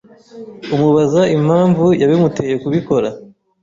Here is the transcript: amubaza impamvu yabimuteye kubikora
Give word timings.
amubaza 0.73 1.21
impamvu 1.37 1.85
yabimuteye 2.01 2.55
kubikora 2.63 3.09